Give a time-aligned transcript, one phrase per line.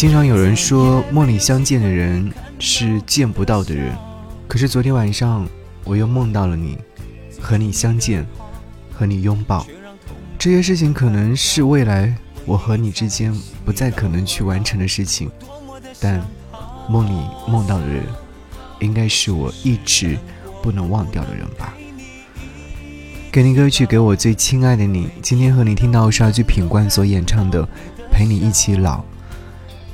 [0.00, 3.94] 经常有人说，梦里相见的人是见不到的人。
[4.48, 5.46] 可是昨天晚上，
[5.84, 6.78] 我又梦到了你，
[7.38, 8.26] 和你相见，
[8.90, 9.66] 和你拥抱。
[10.38, 12.16] 这些事情可能是未来
[12.46, 13.30] 我和你之间
[13.62, 15.30] 不再可能去完成的事情，
[16.00, 16.18] 但
[16.88, 18.02] 梦里梦到的人，
[18.78, 20.16] 应该是我一直
[20.62, 21.74] 不能忘掉的人吧。
[23.30, 25.10] 给你歌曲，给我最亲爱的你。
[25.20, 27.62] 今天和你听到是阿句品冠所演唱的
[28.10, 29.00] 《陪你一起老》。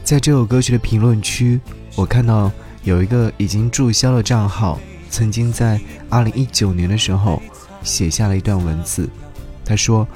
[0.06, 1.60] 在这首歌曲的评论区，
[1.96, 2.48] 我看到
[2.84, 4.78] 有一个已经注销的账号，
[5.10, 7.42] 曾经在二零一九年的时候
[7.82, 9.10] 写下了一段文字。
[9.64, 10.06] 他说：“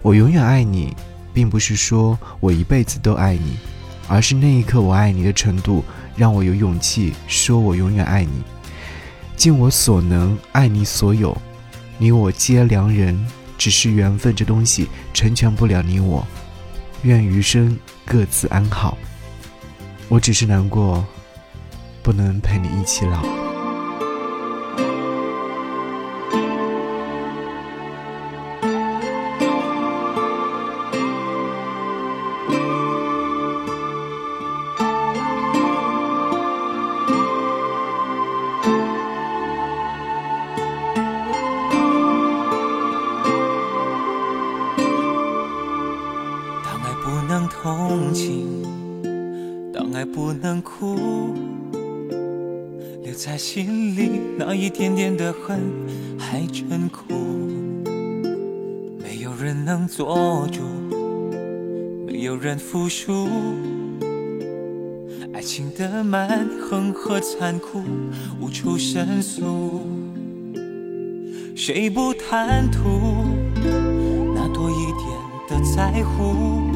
[0.00, 0.96] 我永远爱你，
[1.34, 3.58] 并不是说我一辈子都爱你，
[4.08, 5.84] 而是那一刻我爱你的程度，
[6.16, 8.42] 让我有勇气说我永远爱你，
[9.36, 11.36] 尽我所能爱你所有。”
[11.98, 13.14] 你我皆良人，
[13.58, 16.26] 只是缘分这东西成全不了你我。
[17.02, 18.96] 愿余生各自安好。
[20.08, 21.04] 我只是难过，
[22.02, 23.22] 不能陪你一起老。
[46.64, 48.65] 当爱不能同情，
[49.96, 51.32] 爱不能哭，
[53.02, 55.58] 留在心里那一点点的恨
[56.18, 57.02] 还真苦。
[59.02, 60.60] 没有人能做主，
[62.06, 63.26] 没有人服输，
[65.32, 67.82] 爱情的蛮横和残酷
[68.38, 69.80] 无处申诉。
[71.54, 73.24] 谁不贪图
[74.34, 75.08] 那多一点
[75.48, 76.75] 的在乎？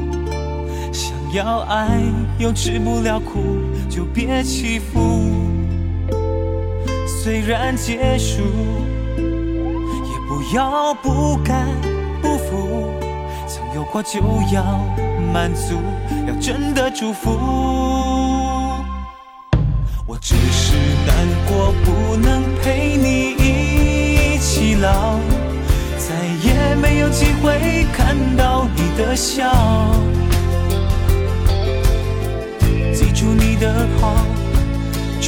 [1.32, 2.00] 要爱
[2.38, 5.30] 又吃不了苦，就别欺负。
[7.06, 8.42] 虽然结束，
[9.16, 11.68] 也不要不甘
[12.20, 12.90] 不服。
[13.46, 14.20] 曾有过就
[14.52, 14.84] 要
[15.32, 15.76] 满足，
[16.26, 17.30] 要真的祝福。
[20.06, 20.74] 我只是
[21.06, 21.14] 难
[21.46, 25.20] 过，不能陪你一起老，
[25.96, 27.86] 再也没有机会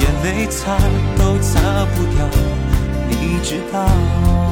[0.00, 0.76] 眼泪擦
[1.18, 2.28] 都擦不掉，
[3.08, 4.49] 你知道。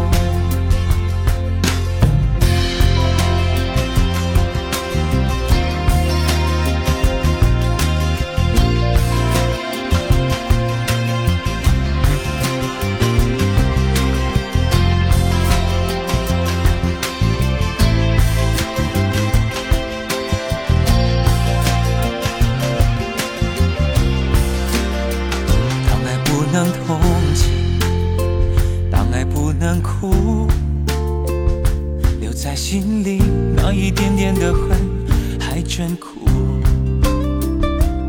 [35.98, 36.20] 苦，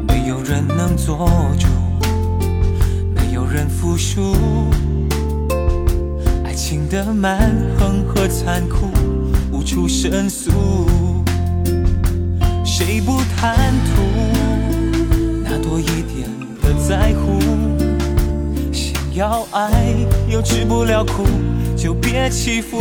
[0.08, 1.30] 没有人能做
[1.60, 1.68] 主，
[3.14, 4.34] 没有人服输，
[6.44, 8.88] 爱情的蛮横和残酷
[9.52, 10.52] 无处申诉，
[12.64, 14.02] 谁不贪图
[15.44, 16.30] 那多一点
[16.62, 17.40] 的在乎？
[18.72, 19.72] 想要爱
[20.28, 21.26] 又吃不了苦，
[21.76, 22.80] 就别欺负。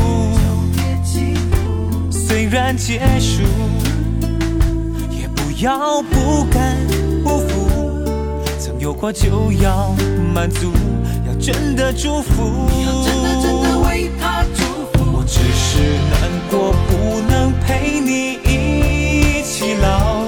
[2.10, 3.42] 虽然结束，
[5.60, 6.76] 要不甘
[7.24, 7.68] 不服。
[8.60, 9.92] 曾有过就要
[10.32, 10.70] 满足，
[11.26, 12.68] 要真的祝福。
[15.10, 20.22] 我只是难过，不能陪你一起老，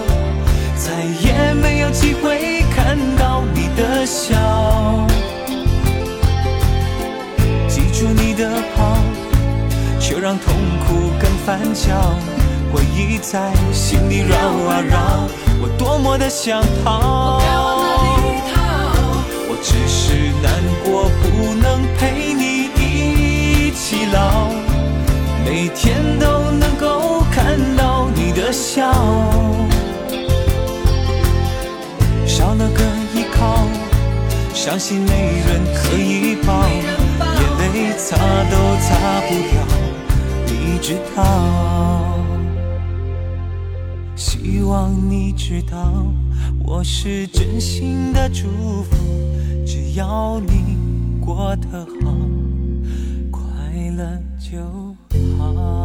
[0.77, 5.07] 再也没有机会看到你的笑。
[7.69, 8.99] 记住你的好，
[10.01, 10.53] 却让痛
[10.87, 11.31] 苦更。
[11.47, 12.15] 翻搅，
[12.73, 15.29] 回忆在心里绕啊绕，
[15.61, 17.41] 我多么的想逃。
[19.49, 20.53] 我只是难
[20.85, 24.49] 过，不能陪你一起老，
[25.45, 28.93] 每天都能够看到你的笑，
[32.27, 32.83] 少了个
[33.13, 33.67] 依靠，
[34.55, 38.17] 伤心没人可以抱，眼泪擦
[38.51, 39.61] 都擦不掉，
[40.47, 41.21] 你知道。
[45.43, 46.07] 知道，
[46.63, 48.47] 我是真心的祝
[48.85, 48.95] 福，
[49.67, 50.77] 只要你
[51.19, 52.15] 过得好，
[53.33, 53.43] 快
[53.97, 54.61] 乐就
[55.39, 55.80] 好。